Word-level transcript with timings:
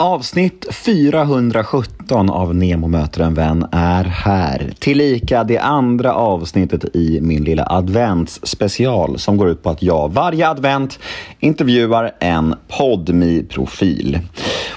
Avsnitt 0.00 0.66
417 0.74 2.30
av 2.30 2.54
Nemo 2.54 2.88
möter 2.88 3.20
en 3.20 3.34
vän 3.34 3.66
är 3.72 4.04
här. 4.04 4.72
Tillika 4.78 5.44
det 5.44 5.58
andra 5.58 6.14
avsnittet 6.14 6.96
i 6.96 7.20
min 7.20 7.44
lilla 7.44 7.66
adventsspecial 7.70 9.18
som 9.18 9.36
går 9.36 9.48
ut 9.48 9.62
på 9.62 9.70
att 9.70 9.82
jag 9.82 10.12
varje 10.12 10.48
advent 10.48 10.98
intervjuar 11.40 12.12
en 12.20 12.54
podmi 12.78 13.42
profil 13.42 14.18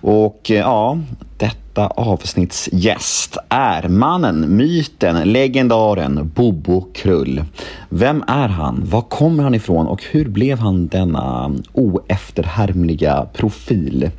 och 0.00 0.50
eh, 0.50 0.56
ja, 0.56 0.98
detta 1.36 1.86
avsnitts 1.86 2.68
gäst 2.72 3.36
är 3.48 3.88
mannen, 3.88 4.56
myten, 4.56 5.32
legendaren 5.32 6.30
Bobo 6.34 6.80
Krull. 6.94 7.44
Vem 7.88 8.24
är 8.26 8.48
han? 8.48 8.82
Var 8.84 9.00
kommer 9.00 9.42
han 9.42 9.54
ifrån 9.54 9.86
och 9.86 10.04
hur 10.10 10.28
blev 10.28 10.58
han 10.58 10.86
denna 10.86 11.52
oefterhärmliga 11.72 13.26
profil? 13.32 14.10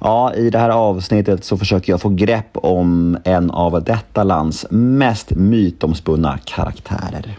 Ja, 0.00 0.34
i 0.34 0.50
det 0.50 0.58
här 0.58 0.70
avsnittet 0.70 1.44
så 1.44 1.56
försöker 1.56 1.92
jag 1.92 2.00
få 2.00 2.08
grepp 2.08 2.50
om 2.52 3.18
en 3.24 3.50
av 3.50 3.84
detta 3.84 4.24
lands 4.24 4.66
mest 4.70 5.30
mytomspunna 5.30 6.38
karaktärer. 6.44 7.36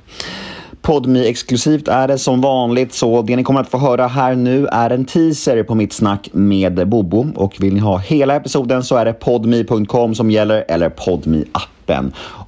Podmi 0.82 1.28
exklusivt 1.28 1.88
är 1.88 2.08
det 2.08 2.18
som 2.18 2.42
vanligt. 2.42 2.94
Så 2.94 3.22
det 3.22 3.36
ni 3.36 3.44
kommer 3.44 3.60
att 3.60 3.70
få 3.70 3.78
höra 3.78 4.08
här 4.08 4.36
nu 4.36 4.68
är 4.68 4.90
en 4.90 5.06
teaser 5.06 5.64
på 5.64 5.76
mitt 5.76 5.94
snack 5.94 6.30
med 6.34 6.88
Bobo. 6.88 7.28
Och 7.36 7.56
vill 7.60 7.74
ni 7.74 7.80
ha 7.80 7.98
hela 7.98 8.36
episoden 8.36 8.84
så 8.84 8.96
är 8.96 9.06
det 9.06 9.14
podmi.com 9.14 10.16
som 10.16 10.32
gäller 10.32 10.66
eller 10.68 10.90
podmi 10.90 11.46
appen 11.52 11.79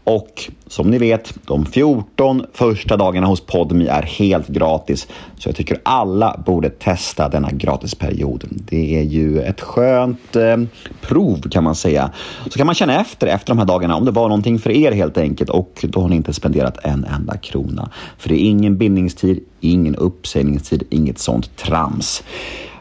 och 0.04 0.52
som 0.68 0.91
ni 0.91 0.98
vet, 0.98 1.34
de 1.45 1.66
14 1.66 2.45
första 2.54 2.98
dagarna 2.98 3.27
hos 3.27 3.41
Podmi 3.41 3.88
är 3.88 4.02
helt 4.02 4.48
gratis. 4.48 5.08
Så 5.38 5.49
jag 5.49 5.55
tycker 5.55 5.77
alla 5.84 6.44
borde 6.45 6.70
testa 6.70 7.30
denna 7.30 7.52
gratisperiod. 7.52 8.46
Det 8.49 8.98
är 8.98 9.04
ju 9.04 9.41
ett 9.41 9.62
skönt 9.62 10.35
eh, 10.35 10.58
prov 11.02 11.41
kan 11.52 11.63
man 11.63 11.76
säga. 11.76 12.12
Så 12.49 12.58
kan 12.58 12.66
man 12.66 12.76
känna 12.76 13.02
efter 13.02 13.27
efter 13.27 13.48
de 13.48 13.58
här 13.58 13.66
dagarna 13.66 13.96
om 13.96 14.05
det 14.05 14.12
var 14.12 14.27
någonting 14.27 14.60
för 14.60 14.70
er 14.70 14.91
helt 14.91 15.18
enkelt 15.18 15.49
och 15.49 15.85
då 15.90 16.02
har 16.02 16.10
ni 16.10 16.15
inte 16.15 16.34
spenderat 16.34 16.77
en 16.84 17.05
enda 17.05 17.37
krona. 17.37 17.90
För 18.18 18.30
det 18.30 18.35
är 18.35 18.46
ingen 18.46 18.77
bindningstid, 18.77 19.40
ingen 19.60 19.96
uppsägningstid, 19.96 20.84
inget 20.90 21.20
sånt 21.20 21.58
trams. 21.58 22.24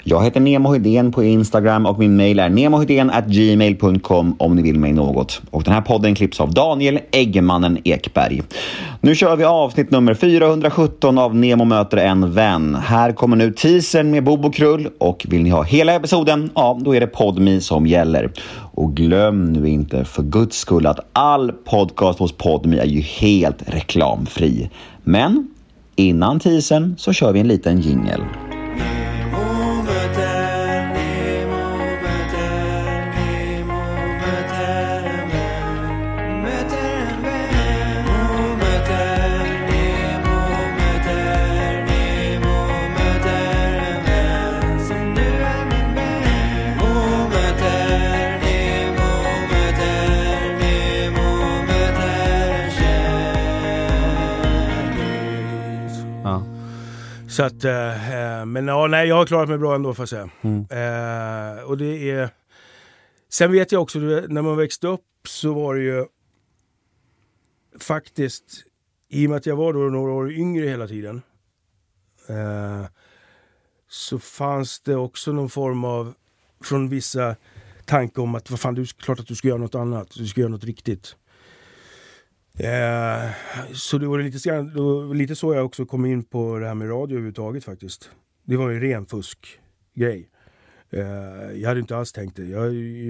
Jag 0.05 0.25
heter 0.25 0.41
Nemo 0.41 0.73
Hedén 0.73 1.13
på 1.13 1.25
Instagram 1.25 1.87
och 1.87 1.99
min 1.99 2.17
mail 2.17 2.39
är 2.39 3.29
gmail.com 3.29 4.37
om 4.39 4.57
ni 4.57 4.63
vill 4.63 4.79
mig 4.79 4.93
något. 4.93 5.43
Och 5.51 5.63
den 5.63 5.75
här 5.75 5.81
podden 5.81 6.15
klipps 6.15 6.41
av 6.41 6.55
Daniel 6.55 6.99
Eggmannen 7.13 7.79
Ekberg. 7.85 8.43
Nu 9.01 9.15
kör 9.15 9.37
vi 9.37 9.45
avsnitt 9.45 9.91
nummer 9.91 10.15
417 10.15 11.19
av 11.19 11.37
Nemo 11.37 11.65
möter 11.65 11.97
en 11.97 12.33
vän. 12.33 12.75
Här 12.75 13.13
kommer 13.13 13.37
nu 13.37 13.53
teasern 13.53 14.11
med 14.11 14.25
Bobo 14.25 14.51
Krull 14.51 14.89
och 14.99 15.27
vill 15.29 15.43
ni 15.43 15.51
ha 15.51 15.63
hela 15.63 15.93
episoden, 15.93 16.51
ja 16.55 16.79
då 16.81 16.95
är 16.95 17.01
det 17.01 17.07
Podmi 17.07 17.61
som 17.61 17.87
gäller. 17.87 18.33
Och 18.75 18.97
glöm 18.97 19.53
nu 19.53 19.69
inte 19.69 20.05
för 20.05 20.23
guds 20.23 20.59
skull 20.59 20.87
att 20.87 21.01
all 21.13 21.53
podcast 21.53 22.19
hos 22.19 22.33
Podmi 22.33 22.79
är 22.79 22.87
ju 22.87 23.01
helt 23.01 23.63
reklamfri. 23.67 24.71
Men 25.03 25.49
innan 25.97 26.41
teasern 26.41 26.95
så 26.99 27.13
kör 27.13 27.33
vi 27.33 27.41
en 27.41 27.49
liten 27.49 27.81
jingel. 27.81 28.21
Så 57.29 57.43
att, 57.43 57.65
eh, 57.65 58.47
men 58.47 58.69
ja, 58.69 58.87
nej, 58.87 59.09
jag 59.09 59.17
har 59.17 59.27
klarat 59.27 59.49
mig 59.49 59.59
bra 59.59 59.75
ändå 59.75 59.95
får 59.95 60.03
jag 60.03 60.09
säga. 60.09 60.31
Mm. 60.41 60.59
Eh, 60.61 61.63
och 61.63 61.79
det 61.79 62.11
är... 62.11 62.31
Sen 63.29 63.53
vet 63.53 63.73
jag 63.73 63.83
också, 63.83 63.99
när 63.99 64.43
man 64.43 64.57
växte 64.57 64.89
upp 64.89 65.05
så 65.29 65.53
var 65.53 65.75
det 65.75 65.83
ju 65.83 66.07
faktiskt, 67.81 68.65
i 69.09 69.27
och 69.27 69.31
med 69.31 69.37
att 69.37 69.47
jag 69.47 69.57
var 69.57 69.73
då 69.73 69.79
några 69.79 70.13
år 70.13 70.33
yngre 70.33 70.67
hela 70.67 70.87
tiden, 70.87 71.23
eh, 72.29 72.87
så 73.89 74.19
fanns 74.19 74.81
det 74.81 74.97
också 74.97 75.33
någon 75.33 75.51
form 75.51 75.85
av, 75.85 76.15
från 76.65 76.89
vissa, 76.89 77.37
tanke 77.85 78.21
om 78.21 78.35
att 78.35 78.51
vad 78.51 78.61
fan, 78.61 78.79
är 78.79 78.85
klart 78.85 79.21
att 79.21 79.27
du 79.27 79.35
ska 79.35 79.49
göra 79.49 79.59
något 79.59 79.75
annat, 79.75 80.11
du 80.15 80.27
ska 80.27 80.41
göra 80.41 80.51
något 80.51 80.65
riktigt. 80.65 81.17
Eh, 82.59 83.31
så 83.73 83.99
det 83.99 84.07
var 84.07 84.19
lite, 84.19 84.51
det 84.51 84.81
var 84.81 85.15
lite 85.15 85.37
så 85.37 85.55
jag 85.55 85.67
också 85.67 85.87
kom 85.87 86.07
in 86.07 86.25
på 86.25 86.59
det 86.59 86.67
här 86.67 86.75
med 86.75 86.91
radio 86.91 87.15
överhuvudtaget 87.15 87.65
faktiskt. 87.65 88.11
Det 88.45 88.57
var 88.57 88.71
ju 88.71 88.81
ren 88.81 89.07
fuskgrej. 89.07 90.29
Eh, 90.91 91.61
jag 91.61 91.69
hade 91.69 91.81
inte 91.81 91.97
alls 91.97 92.13
tänkt 92.13 92.37
det. 92.37 92.45
Jag 92.45 92.61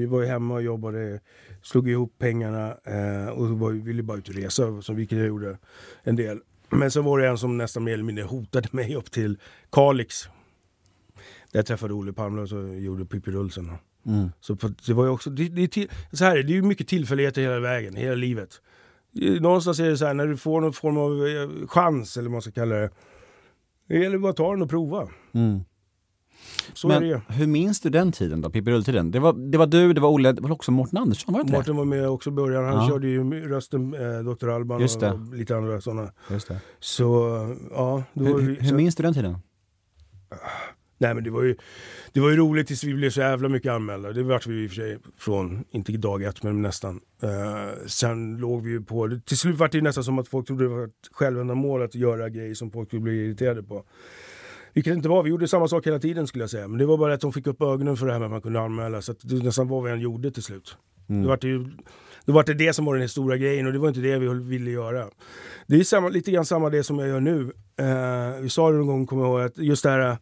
var 0.08 0.20
ju 0.20 0.26
hemma 0.26 0.54
och 0.54 0.62
jobbade, 0.62 1.20
slog 1.62 1.88
ihop 1.88 2.14
pengarna 2.18 2.76
eh, 2.84 3.28
och 3.28 3.48
var, 3.48 3.72
ville 3.72 4.02
bara 4.02 4.18
ut 4.18 4.28
och 4.28 4.34
resa, 4.34 4.82
som 4.82 4.96
vilket 4.96 5.18
jag 5.18 5.26
gjorde 5.26 5.58
en 6.02 6.16
del. 6.16 6.40
Men 6.70 6.90
så 6.90 7.02
var 7.02 7.18
det 7.18 7.28
en 7.28 7.38
som 7.38 7.56
nästan 7.56 7.84
mer 7.84 7.92
eller 7.92 8.04
mindre 8.04 8.24
hotade 8.24 8.68
mig 8.72 8.96
upp 8.96 9.10
till 9.10 9.38
Kalix. 9.72 10.28
Där 11.52 11.58
jag 11.58 11.66
träffade 11.66 11.94
Olle 11.94 12.12
Palme 12.12 12.40
och 12.40 12.80
gjorde 12.80 13.04
Pippi 13.04 13.30
Rullsen. 13.30 13.72
Mm. 14.06 14.28
Så 14.40 14.56
det 14.86 14.92
var 14.92 15.04
ju 15.04 15.10
också, 15.10 15.30
det, 15.30 15.48
det, 15.48 15.88
så 16.12 16.24
här, 16.24 16.42
det 16.42 16.52
är 16.52 16.54
ju 16.54 16.62
mycket 16.62 16.88
tillfälligheter 16.88 17.42
hela 17.42 17.60
vägen, 17.60 17.96
hela 17.96 18.14
livet. 18.14 18.60
Någonstans 19.40 19.80
är 19.80 19.88
det 19.88 19.96
så 19.96 20.06
här, 20.06 20.14
när 20.14 20.26
du 20.26 20.36
får 20.36 20.60
någon 20.60 20.72
form 20.72 20.96
av 20.96 21.26
eh, 21.26 21.66
chans, 21.66 22.16
eller 22.16 22.28
vad 22.28 22.32
man 22.32 22.42
ska 22.42 22.50
kalla 22.50 22.74
det. 22.74 22.90
Det 23.88 23.98
gäller 23.98 24.18
bara 24.18 24.30
att 24.30 24.36
ta 24.36 24.50
den 24.50 24.62
och 24.62 24.70
prova. 24.70 25.08
Mm. 25.32 25.60
Så 26.74 26.88
Men 26.88 27.02
är 27.02 27.06
det. 27.06 27.22
hur 27.28 27.46
minns 27.46 27.80
du 27.80 27.90
den 27.90 28.12
tiden 28.12 28.40
då, 28.40 28.50
Pippi 28.50 28.70
Rull-tiden? 28.70 29.10
Det 29.10 29.18
var, 29.18 29.32
det 29.32 29.58
var 29.58 29.66
du, 29.66 29.92
det 29.92 30.00
var 30.00 30.08
Olle, 30.08 30.32
det 30.32 30.42
var 30.42 30.52
också 30.52 30.72
Mårten 30.72 30.98
Andersson, 30.98 31.34
var 31.34 31.40
det 31.40 31.42
inte 31.42 31.52
Mårten 31.52 31.76
var 31.76 31.84
med 31.84 32.08
också 32.08 32.30
i 32.30 32.32
början. 32.32 32.64
Han 32.64 32.74
ja. 32.74 32.88
körde 32.88 33.08
ju 33.08 33.48
rösten, 33.48 33.94
eh, 33.94 34.34
Dr. 34.34 34.48
Alban 34.48 34.82
och 34.82 35.34
lite 35.34 35.56
andra 35.56 35.80
sådana. 35.80 36.12
Just 36.30 36.48
det. 36.48 36.60
Så, 36.80 37.04
ja. 37.70 38.02
Hur, 38.12 38.38
vi, 38.38 38.54
hur 38.54 38.74
minns 38.74 38.94
du 38.94 39.02
den 39.02 39.14
tiden? 39.14 39.38
Nej 41.00 41.14
men 41.14 41.24
det 41.24 41.30
var 41.30 41.42
ju, 41.42 41.56
det 42.12 42.20
var 42.20 42.30
ju 42.30 42.36
roligt 42.36 42.66
tills 42.66 42.84
vi 42.84 42.94
blev 42.94 43.10
så 43.10 43.20
jävla 43.20 43.48
mycket 43.48 43.72
anmälda. 43.72 44.12
Det 44.12 44.22
vart 44.22 44.46
vi 44.46 44.64
i 44.64 44.66
och 44.66 44.70
för 44.70 44.76
sig 44.76 44.98
från, 45.18 45.64
inte 45.70 45.92
dag 45.92 46.22
ett 46.22 46.42
men 46.42 46.62
nästan. 46.62 47.00
Uh, 47.24 47.86
sen 47.86 48.36
låg 48.36 48.64
vi 48.64 48.70
ju 48.70 48.80
på, 48.80 49.20
till 49.26 49.38
slut 49.38 49.56
var 49.56 49.68
det 49.68 49.80
nästan 49.80 50.04
som 50.04 50.18
att 50.18 50.28
folk 50.28 50.46
trodde 50.46 50.64
det 50.64 50.68
var 50.68 50.84
ett 50.84 51.08
självändamål 51.12 51.82
att 51.82 51.94
göra 51.94 52.28
grejer 52.28 52.54
som 52.54 52.70
folk 52.70 52.88
skulle 52.88 53.02
bli 53.02 53.24
irriterade 53.24 53.62
på. 53.62 53.84
Vilket 54.72 54.92
det 54.92 54.96
inte 54.96 55.08
var, 55.08 55.22
vi 55.22 55.30
gjorde 55.30 55.48
samma 55.48 55.68
sak 55.68 55.86
hela 55.86 55.98
tiden 55.98 56.26
skulle 56.26 56.42
jag 56.42 56.50
säga. 56.50 56.68
Men 56.68 56.78
det 56.78 56.86
var 56.86 56.96
bara 56.96 57.14
att 57.14 57.20
de 57.20 57.32
fick 57.32 57.46
upp 57.46 57.62
ögonen 57.62 57.96
för 57.96 58.06
det 58.06 58.12
här 58.12 58.18
med 58.18 58.26
att 58.26 58.32
man 58.32 58.42
kunde 58.42 58.60
anmäla. 58.60 59.02
Så 59.02 59.12
att 59.12 59.18
det 59.22 59.44
nästan 59.44 59.68
vad 59.68 59.84
vi 59.84 59.90
än 59.90 60.00
gjorde 60.00 60.30
till 60.30 60.42
slut. 60.42 60.76
Mm. 61.08 61.22
Då 61.22 61.28
var 61.28 61.36
det 61.36 61.48
ju 61.48 61.66
då 62.24 62.32
var 62.32 62.44
det 62.44 62.54
det 62.54 62.72
som 62.72 62.84
var 62.84 62.96
den 62.96 63.08
stora 63.08 63.36
grejen 63.36 63.66
och 63.66 63.72
det 63.72 63.78
var 63.78 63.88
inte 63.88 64.00
det 64.00 64.18
vi 64.18 64.28
ville 64.28 64.70
göra. 64.70 65.06
Det 65.66 65.76
är 65.76 65.84
samma, 65.84 66.08
lite 66.08 66.30
grann 66.30 66.44
samma 66.44 66.70
det 66.70 66.82
som 66.82 66.98
jag 66.98 67.08
gör 67.08 67.20
nu. 67.20 67.40
Uh, 67.80 68.40
vi 68.42 68.48
sa 68.48 68.70
det 68.70 68.76
någon 68.76 68.86
gång, 68.86 69.06
kommer 69.06 69.22
jag 69.22 69.30
ihåg, 69.30 69.40
att 69.40 69.58
just 69.58 69.82
det 69.82 69.90
här 69.90 70.18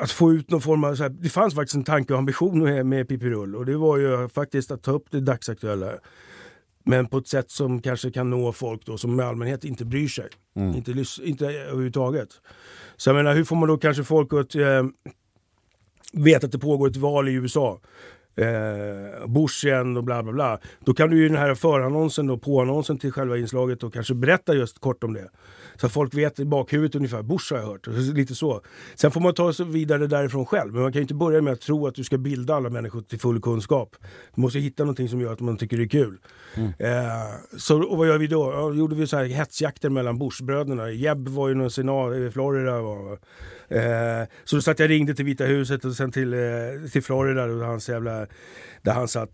att 0.00 0.10
få 0.10 0.32
ut 0.32 0.50
någon 0.50 0.60
form 0.60 0.84
av... 0.84 0.94
Så 0.94 1.02
här, 1.02 1.10
det 1.10 1.28
fanns 1.28 1.54
faktiskt 1.54 1.74
en 1.74 1.84
tanke 1.84 2.12
och 2.12 2.18
ambition 2.18 2.62
med, 2.62 2.86
med 2.86 3.08
Pippi 3.08 3.30
Rull 3.30 3.56
och 3.56 3.66
det 3.66 3.76
var 3.76 3.98
ju 3.98 4.28
faktiskt 4.28 4.70
att 4.70 4.82
ta 4.82 4.90
upp 4.90 5.10
det 5.10 5.20
dagsaktuella. 5.20 5.92
Men 6.84 7.06
på 7.06 7.18
ett 7.18 7.28
sätt 7.28 7.50
som 7.50 7.82
kanske 7.82 8.10
kan 8.10 8.30
nå 8.30 8.52
folk 8.52 8.86
då 8.86 8.98
som 8.98 9.20
i 9.20 9.22
allmänhet 9.22 9.64
inte 9.64 9.84
bryr 9.84 10.08
sig. 10.08 10.28
Mm. 10.56 10.74
Inte, 10.74 11.04
inte 11.22 11.46
överhuvudtaget. 11.46 12.28
Så 12.96 13.08
jag 13.08 13.16
menar, 13.16 13.34
hur 13.34 13.44
får 13.44 13.56
man 13.56 13.68
då 13.68 13.76
kanske 13.76 14.04
folk 14.04 14.32
att 14.32 14.54
eh, 14.54 14.84
veta 16.12 16.46
att 16.46 16.52
det 16.52 16.58
pågår 16.58 16.88
ett 16.88 16.96
val 16.96 17.28
i 17.28 17.32
USA? 17.32 17.80
Eh, 18.36 19.64
igen 19.64 19.96
och 19.96 20.04
bla 20.04 20.22
bla 20.22 20.32
bla. 20.32 20.58
Då 20.84 20.94
kan 20.94 21.10
du 21.10 21.16
ju 21.18 21.28
den 21.28 21.38
här 21.38 21.54
förannonsen 21.54 22.30
och 22.30 22.42
påannonsen 22.42 22.98
till 22.98 23.12
själva 23.12 23.38
inslaget 23.38 23.82
och 23.82 23.92
kanske 23.92 24.14
berätta 24.14 24.54
just 24.54 24.78
kort 24.78 25.04
om 25.04 25.12
det. 25.12 25.28
Så 25.76 25.86
att 25.86 25.92
folk 25.92 26.14
vet 26.14 26.40
i 26.40 26.44
bakhuvudet 26.44 26.94
ungefär, 26.94 27.22
Bush 27.22 27.52
har 27.52 27.60
jag 27.60 27.66
hört. 27.66 27.86
Lite 27.86 28.34
så. 28.34 28.60
Sen 28.94 29.10
får 29.10 29.20
man 29.20 29.34
ta 29.34 29.52
sig 29.52 29.66
vidare 29.66 30.06
därifrån 30.06 30.46
själv. 30.46 30.72
Men 30.72 30.82
man 30.82 30.92
kan 30.92 30.98
ju 30.98 31.02
inte 31.02 31.14
börja 31.14 31.42
med 31.42 31.52
att 31.52 31.60
tro 31.60 31.86
att 31.86 31.94
du 31.94 32.04
ska 32.04 32.18
bilda 32.18 32.54
alla 32.54 32.70
människor 32.70 33.02
till 33.02 33.20
full 33.20 33.40
kunskap. 33.40 33.96
Du 34.34 34.40
måste 34.40 34.58
hitta 34.58 34.82
någonting 34.82 35.08
som 35.08 35.20
gör 35.20 35.32
att 35.32 35.40
man 35.40 35.56
tycker 35.56 35.76
det 35.76 35.82
är 35.82 35.88
kul. 35.88 36.18
Mm. 36.54 36.72
Eh, 36.78 37.56
så, 37.56 37.82
och 37.82 37.98
vad 37.98 38.08
gör 38.08 38.18
vi 38.18 38.26
då? 38.26 38.52
Ja, 38.52 38.74
gjorde 38.74 38.94
vi 38.94 39.06
så 39.06 39.16
här 39.16 39.24
hetsjakter 39.24 39.90
mellan 39.90 40.18
Bush-bröderna. 40.18 40.90
Jeb 40.90 41.28
var 41.28 41.48
ju 41.48 41.54
någon 41.54 41.70
senat 41.70 42.14
i 42.14 42.30
Florida. 42.30 42.80
Var, 42.80 43.18
Eh, 43.68 44.28
så 44.44 44.56
då 44.56 44.62
satt 44.62 44.78
jag 44.78 44.90
ringde 44.90 45.14
till 45.14 45.24
Vita 45.24 45.44
huset 45.44 45.84
och 45.84 45.92
sen 45.92 46.12
till, 46.12 46.34
eh, 46.34 46.40
till 46.92 47.02
Florida 47.02 47.44
och 47.44 47.66
hans 47.66 47.88
jävla, 47.88 48.23
där 48.82 48.92
han 48.92 49.08
satt. 49.08 49.30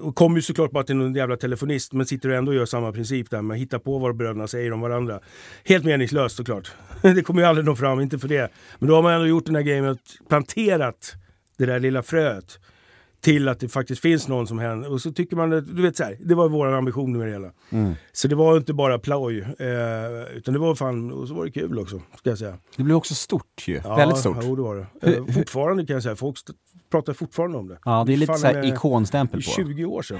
Och 0.00 0.14
kom 0.14 0.36
ju 0.36 0.42
såklart 0.42 0.70
bara 0.70 0.84
till 0.84 0.96
någon 0.96 1.14
jävla 1.14 1.36
telefonist 1.36 1.92
men 1.92 2.06
sitter 2.06 2.28
och 2.28 2.34
ändå 2.34 2.54
gör 2.54 2.66
samma 2.66 2.92
princip 2.92 3.30
där 3.30 3.42
man 3.42 3.56
hittar 3.56 3.78
på 3.78 3.98
vad 3.98 4.16
bröderna 4.16 4.46
säger 4.46 4.72
om 4.72 4.80
varandra. 4.80 5.20
Helt 5.64 5.84
meningslöst 5.84 6.36
såklart. 6.36 6.72
det 7.02 7.22
kommer 7.22 7.42
ju 7.42 7.48
aldrig 7.48 7.66
nå 7.66 7.76
fram, 7.76 8.00
inte 8.00 8.18
för 8.18 8.28
det. 8.28 8.52
Men 8.78 8.88
då 8.88 8.94
har 8.94 9.02
man 9.02 9.12
ändå 9.12 9.26
gjort 9.26 9.46
den 9.46 9.54
här 9.54 9.62
grejen 9.62 9.84
och 9.84 9.90
att 9.90 10.28
planterat 10.28 11.14
det 11.58 11.66
där 11.66 11.80
lilla 11.80 12.02
fröet 12.02 12.58
till 13.22 13.48
att 13.48 13.60
det 13.60 13.68
faktiskt 13.68 14.02
finns 14.02 14.28
någon 14.28 14.46
som 14.46 14.58
händer. 14.58 14.92
Och 14.92 15.00
så 15.00 15.12
tycker 15.12 15.36
man, 15.36 15.52
att- 15.52 15.76
du 15.76 15.82
vet 15.82 15.96
så 15.96 16.04
här, 16.04 16.16
det 16.20 16.34
var 16.34 16.48
vår 16.48 16.66
ambition 16.72 17.18
med 17.18 17.26
det 17.26 17.32
hela. 17.32 17.50
Mm. 17.70 17.94
Så 18.12 18.28
det 18.28 18.34
var 18.34 18.56
inte 18.56 18.72
bara 18.74 18.98
ploj, 18.98 19.40
eh, 19.40 20.36
utan 20.36 20.54
det 20.54 20.60
var 20.60 20.74
fan, 20.74 21.12
och 21.12 21.28
så 21.28 21.34
var 21.34 21.44
det 21.44 21.50
kul 21.50 21.78
också, 21.78 22.02
ska 22.18 22.30
jag 22.30 22.38
säga. 22.38 22.58
Det 22.76 22.82
blev 22.82 22.96
också 22.96 23.14
stort 23.14 23.64
ju. 23.66 23.80
Ja, 23.84 23.96
Väldigt 23.96 24.18
stort. 24.18 24.36
Jo, 24.42 24.56
det 24.56 24.62
var 24.62 24.76
det. 25.00 25.16
Eh, 25.16 25.24
fortfarande 25.34 25.86
kan 25.86 25.94
jag 25.94 26.02
säga, 26.02 26.16
folk 26.16 26.36
pratar 26.90 27.12
fortfarande 27.12 27.58
om 27.58 27.68
det. 27.68 27.78
Ja, 27.84 28.04
det 28.06 28.12
är 28.12 28.16
lite 28.16 28.32
Fan, 28.32 28.38
så 28.40 28.46
här 28.46 28.54
med- 28.54 28.64
ikonstämpel 28.64 29.42
på. 29.42 29.50
20 29.50 29.84
år 29.84 30.02
sedan. 30.02 30.18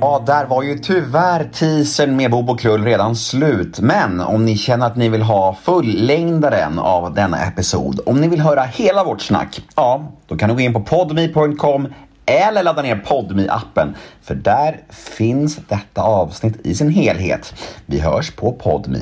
Ja, 0.00 0.22
där 0.26 0.46
var 0.46 0.62
ju 0.62 0.78
tyvärr 0.78 1.44
teasern 1.44 2.16
med 2.16 2.30
Bobo 2.30 2.56
Krull 2.56 2.84
redan 2.84 3.16
slut. 3.16 3.80
Men 3.80 4.20
om 4.20 4.44
ni 4.44 4.56
känner 4.56 4.86
att 4.86 4.96
ni 4.96 5.08
vill 5.08 5.22
ha 5.22 5.54
fullängdaren 5.62 6.78
av 6.78 7.14
denna 7.14 7.44
episod, 7.46 8.00
om 8.06 8.20
ni 8.20 8.28
vill 8.28 8.40
höra 8.40 8.62
hela 8.62 9.04
vårt 9.04 9.20
snack, 9.20 9.62
ja, 9.76 10.12
då 10.26 10.36
kan 10.36 10.48
ni 10.48 10.54
gå 10.54 10.60
in 10.60 10.72
på 10.72 10.80
podme.com 10.80 11.88
eller 12.26 12.62
ladda 12.62 12.82
ner 12.82 12.96
podme 12.96 13.48
appen 13.48 13.94
För 14.22 14.34
där 14.34 14.80
finns 14.90 15.56
detta 15.68 16.02
avsnitt 16.02 16.66
i 16.66 16.74
sin 16.74 16.90
helhet. 16.90 17.54
Vi 17.86 18.00
hörs 18.00 18.30
på 18.30 18.52
podme. 18.52 18.98